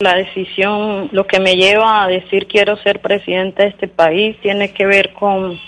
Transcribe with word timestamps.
La 0.00 0.14
decisión, 0.14 1.08
lo 1.10 1.26
que 1.26 1.40
me 1.40 1.56
lleva 1.56 2.04
a 2.04 2.06
decir 2.06 2.46
quiero 2.46 2.76
ser 2.76 3.00
presidente 3.00 3.64
de 3.64 3.70
este 3.70 3.88
país, 3.88 4.36
tiene 4.40 4.72
que 4.72 4.86
ver 4.86 5.12
con 5.12 5.58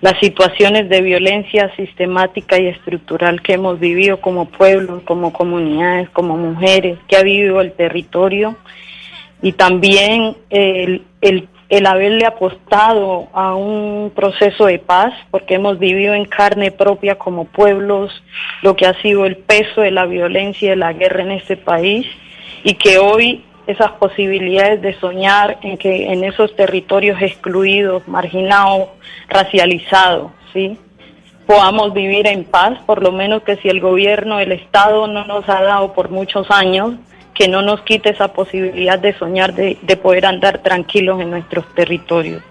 las 0.00 0.18
situaciones 0.18 0.88
de 0.88 1.00
violencia 1.02 1.72
sistemática 1.76 2.58
y 2.58 2.66
estructural 2.66 3.40
que 3.42 3.52
hemos 3.52 3.78
vivido 3.78 4.20
como 4.20 4.46
pueblo, 4.46 5.02
como 5.04 5.32
comunidades, 5.32 6.10
como 6.10 6.36
mujeres, 6.36 6.98
que 7.06 7.14
ha 7.16 7.22
vivido 7.22 7.60
el 7.60 7.70
territorio. 7.70 8.56
Y 9.40 9.52
también 9.52 10.36
el 10.50 11.86
haberle 11.86 12.26
apostado 12.26 13.28
a 13.32 13.54
un 13.54 14.10
proceso 14.16 14.66
de 14.66 14.80
paz, 14.80 15.14
porque 15.30 15.54
hemos 15.54 15.78
vivido 15.78 16.12
en 16.14 16.24
carne 16.24 16.72
propia 16.72 17.18
como 17.18 17.44
pueblos 17.44 18.10
lo 18.62 18.74
que 18.74 18.86
ha 18.86 19.00
sido 19.00 19.26
el 19.26 19.36
peso 19.36 19.82
de 19.82 19.92
la 19.92 20.06
violencia 20.06 20.66
y 20.66 20.70
de 20.70 20.76
la 20.76 20.92
guerra 20.92 21.22
en 21.22 21.30
este 21.30 21.56
país 21.56 22.04
y 22.64 22.74
que 22.74 22.98
hoy 22.98 23.44
esas 23.70 23.92
posibilidades 23.92 24.82
de 24.82 24.98
soñar 24.98 25.58
en 25.62 25.76
que 25.76 26.12
en 26.12 26.24
esos 26.24 26.54
territorios 26.56 27.20
excluidos, 27.20 28.06
marginados, 28.08 28.88
racializados, 29.28 30.32
¿sí? 30.52 30.78
podamos 31.46 31.92
vivir 31.92 32.28
en 32.28 32.44
paz, 32.44 32.78
por 32.86 33.02
lo 33.02 33.10
menos 33.10 33.42
que 33.42 33.56
si 33.56 33.68
el 33.68 33.80
gobierno, 33.80 34.38
el 34.38 34.52
Estado 34.52 35.08
no 35.08 35.24
nos 35.24 35.48
ha 35.48 35.62
dado 35.62 35.92
por 35.94 36.08
muchos 36.08 36.48
años, 36.50 36.94
que 37.34 37.48
no 37.48 37.62
nos 37.62 37.80
quite 37.82 38.10
esa 38.10 38.32
posibilidad 38.32 38.98
de 38.98 39.14
soñar, 39.14 39.54
de, 39.54 39.76
de 39.82 39.96
poder 39.96 40.26
andar 40.26 40.58
tranquilos 40.58 41.20
en 41.20 41.30
nuestros 41.30 41.64
territorios. 41.74 42.42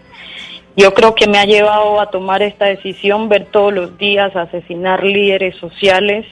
Yo 0.76 0.94
creo 0.94 1.16
que 1.16 1.28
me 1.28 1.38
ha 1.38 1.46
llevado 1.46 2.00
a 2.00 2.10
tomar 2.10 2.42
esta 2.42 2.66
decisión, 2.66 3.30
ver 3.30 3.46
todos 3.46 3.74
los 3.74 3.98
días 3.98 4.36
asesinar 4.36 5.04
líderes 5.04 5.56
sociales, 5.58 6.26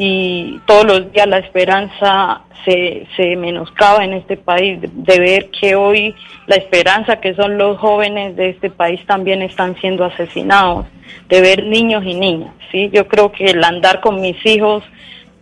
y 0.00 0.60
todos 0.64 0.84
los 0.84 1.12
días 1.12 1.26
la 1.26 1.38
esperanza 1.38 2.42
se, 2.64 3.08
se 3.16 3.34
menoscaba 3.34 4.04
en 4.04 4.12
este 4.12 4.36
país, 4.36 4.78
de, 4.80 5.18
ver 5.18 5.50
que 5.50 5.74
hoy 5.74 6.14
la 6.46 6.54
esperanza 6.54 7.20
que 7.20 7.34
son 7.34 7.58
los 7.58 7.78
jóvenes 7.78 8.36
de 8.36 8.50
este 8.50 8.70
país 8.70 9.04
también 9.06 9.42
están 9.42 9.74
siendo 9.80 10.04
asesinados, 10.04 10.86
de 11.28 11.40
ver 11.40 11.64
niños 11.64 12.04
y 12.04 12.14
niñas, 12.14 12.54
¿sí? 12.70 12.90
Yo 12.92 13.08
creo 13.08 13.32
que 13.32 13.46
el 13.46 13.64
andar 13.64 14.00
con 14.00 14.20
mis 14.20 14.36
hijos 14.46 14.84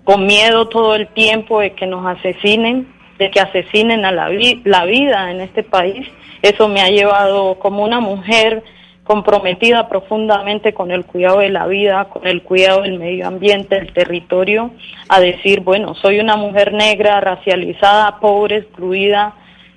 con 0.05 0.25
miedo 0.25 0.69
todo 0.69 0.95
el 0.95 1.09
tiempo 1.09 1.61
de 1.61 1.75
que 1.75 1.87
nos 1.87 2.07
asesinen, 2.07 2.89
de 3.19 3.31
que 3.31 3.41
asesinen 3.41 4.07
a 4.07 4.13
la, 4.13 4.31
la 4.65 4.85
vida 4.87 5.31
en 5.31 5.43
este 5.43 5.65
país, 5.65 6.09
eso 6.41 6.67
me 6.67 6.81
ha 6.81 6.89
llevado 6.89 7.59
como 7.59 7.85
una 7.85 8.01
mujer 8.01 8.63
comprometida 9.07 9.89
profundamente 9.89 10.75
con 10.75 10.91
el 10.91 11.05
cuidado 11.05 11.39
de 11.39 11.51
la 11.51 11.67
vida, 11.67 12.07
con 12.07 12.27
el 12.27 12.43
cuidado 12.43 12.83
del 12.83 12.99
medio 12.99 13.29
ambiente, 13.29 13.77
del 13.77 13.93
territorio, 13.93 14.73
a 15.09 15.21
decir, 15.21 15.61
bueno, 15.61 15.95
soy 15.95 16.19
una 16.19 16.37
mujer 16.37 16.73
negra, 16.73 17.21
racializada, 17.21 18.19
pobre, 18.19 18.57
excluida, 18.57 19.35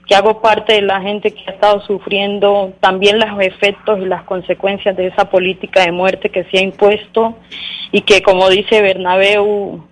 que 0.07 0.15
hago 0.15 0.41
parte 0.41 0.73
de 0.73 0.81
la 0.81 0.99
gente 1.01 1.31
que 1.31 1.43
ha 1.45 1.53
estado 1.53 1.81
sufriendo 1.81 2.73
también 2.79 3.19
los 3.19 3.39
efectos 3.39 3.99
y 3.99 4.05
las 4.05 4.23
consecuencias 4.23 4.97
de 4.97 5.07
esa 5.07 5.29
política 5.29 5.81
de 5.81 5.91
muerte 5.91 6.29
que 6.29 6.45
se 6.45 6.57
ha 6.57 6.61
impuesto 6.63 7.37
y 7.91 8.01
que, 8.01 8.23
como 8.23 8.49
dice 8.49 8.81
Bernabeu, 8.81 9.88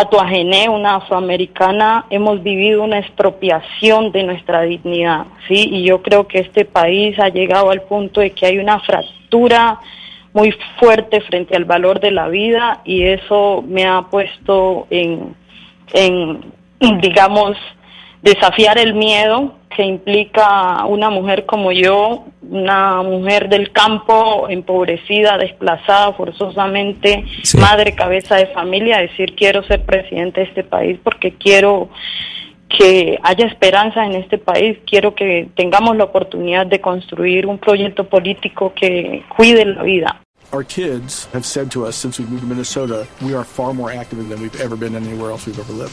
Atuagené, 0.00 0.68
una 0.68 0.94
afroamericana, 0.94 2.06
hemos 2.08 2.40
vivido 2.40 2.84
una 2.84 3.00
expropiación 3.00 4.12
de 4.12 4.22
nuestra 4.22 4.62
dignidad, 4.62 5.26
¿sí? 5.48 5.68
Y 5.72 5.82
yo 5.82 6.02
creo 6.02 6.28
que 6.28 6.38
este 6.38 6.64
país 6.64 7.18
ha 7.18 7.30
llegado 7.30 7.70
al 7.70 7.82
punto 7.82 8.20
de 8.20 8.30
que 8.30 8.46
hay 8.46 8.58
una 8.58 8.78
fractura 8.78 9.80
muy 10.32 10.54
fuerte 10.78 11.20
frente 11.22 11.56
al 11.56 11.64
valor 11.64 11.98
de 11.98 12.12
la 12.12 12.28
vida 12.28 12.80
y 12.84 13.02
eso 13.02 13.64
me 13.66 13.86
ha 13.86 14.02
puesto 14.02 14.86
en, 14.88 15.34
en 15.92 16.44
digamos, 17.00 17.56
desafiar 18.22 18.78
el 18.78 18.94
miedo 18.94 19.57
que 19.74 19.84
implica 19.84 20.84
una 20.86 21.10
mujer 21.10 21.46
como 21.46 21.72
yo, 21.72 22.26
una 22.42 23.02
mujer 23.02 23.48
del 23.48 23.72
campo, 23.72 24.46
empobrecida, 24.48 25.36
desplazada 25.38 26.12
forzosamente, 26.14 27.24
madre, 27.58 27.94
cabeza 27.94 28.36
de 28.36 28.46
familia, 28.48 28.98
decir 28.98 29.34
quiero 29.36 29.62
ser 29.64 29.84
presidente 29.84 30.40
de 30.40 30.46
este 30.46 30.64
país 30.64 30.98
porque 31.02 31.34
quiero 31.34 31.90
que 32.68 33.18
haya 33.22 33.46
esperanza 33.46 34.04
en 34.04 34.14
este 34.14 34.38
país, 34.38 34.78
quiero 34.86 35.14
que 35.14 35.48
tengamos 35.54 35.96
la 35.96 36.04
oportunidad 36.04 36.66
de 36.66 36.80
construir 36.80 37.46
un 37.46 37.58
proyecto 37.58 38.08
político 38.08 38.72
que 38.74 39.24
cuide 39.36 39.64
la 39.64 39.82
vida. 39.82 40.20
Our 40.50 40.64
kids 40.64 41.28
have 41.34 41.44
said 41.44 41.70
to 41.72 41.86
us 41.86 41.94
since 41.94 42.18
we 42.18 42.26
moved 42.26 42.40
to 42.40 42.46
Minnesota, 42.46 43.06
we 43.22 43.34
are 43.34 43.44
far 43.44 43.74
more 43.74 43.90
active 43.90 44.26
than 44.28 44.40
we've 44.40 44.60
ever 44.60 44.76
been 44.76 44.94
anywhere 44.94 45.30
else 45.30 45.46
we've 45.46 45.58
ever 45.58 45.72
lived. 45.72 45.92